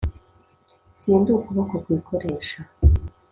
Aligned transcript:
sindi 0.99 1.29
ukuboko 1.37 1.73
kwikoresha 1.83 2.59